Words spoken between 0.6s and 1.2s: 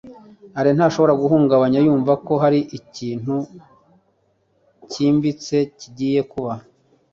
ntashobora